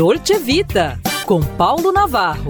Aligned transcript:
Dolce 0.00 0.38
Vita, 0.38 0.98
com 1.26 1.42
Paulo 1.42 1.92
Navarro. 1.92 2.48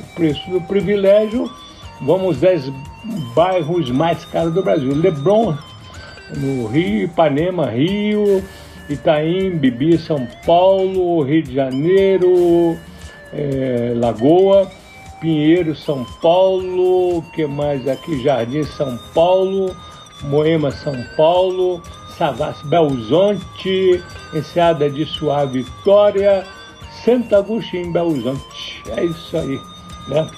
O 0.00 0.14
preço 0.14 0.50
do 0.50 0.60
privilégio, 0.62 1.50
vamos 2.02 2.38
10 2.38 2.70
bairros 3.34 3.90
mais 3.90 4.24
caros 4.26 4.52
do 4.52 4.62
Brasil. 4.62 4.92
Leblon, 4.94 5.56
no 6.36 6.66
Rio, 6.66 7.04
Ipanema, 7.04 7.66
Rio, 7.66 8.42
Itaim, 8.88 9.58
Bibi, 9.58 9.98
São 9.98 10.26
Paulo, 10.44 11.22
Rio 11.22 11.42
de 11.42 11.54
Janeiro, 11.54 12.76
é, 13.32 13.92
Lagoa, 13.96 14.70
Pinheiro, 15.20 15.74
São 15.74 16.04
Paulo, 16.20 17.22
que 17.34 17.46
mais 17.46 17.88
aqui? 17.88 18.22
Jardim, 18.22 18.62
São 18.62 18.98
Paulo, 19.14 19.74
Moema, 20.22 20.70
São 20.70 20.94
Paulo, 21.16 21.82
Savassi, 22.18 22.66
Belzonte, 22.66 24.02
Enseada 24.34 24.90
de 24.90 25.04
Suave, 25.06 25.62
Vitória, 25.62 26.44
Santo 27.04 27.34
Agostinho, 27.34 27.92
Belzonte. 27.92 28.82
É 28.96 29.04
isso 29.04 29.36
aí, 29.36 29.60
né? 30.08 30.28